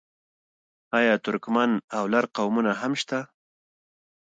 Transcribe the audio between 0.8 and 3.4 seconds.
آیا ترکمن او لر قومونه هم نشته؟